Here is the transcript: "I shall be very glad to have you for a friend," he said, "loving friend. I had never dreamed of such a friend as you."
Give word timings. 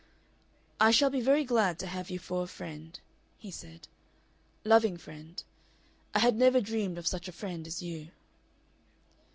"I 0.79 0.89
shall 0.89 1.11
be 1.11 1.21
very 1.21 1.43
glad 1.45 1.77
to 1.77 1.85
have 1.85 2.09
you 2.09 2.17
for 2.17 2.41
a 2.43 2.47
friend," 2.47 2.99
he 3.37 3.51
said, 3.51 3.87
"loving 4.65 4.97
friend. 4.97 5.43
I 6.15 6.17
had 6.17 6.35
never 6.35 6.59
dreamed 6.59 6.97
of 6.97 7.05
such 7.05 7.27
a 7.27 7.31
friend 7.31 7.67
as 7.67 7.83
you." 7.83 8.07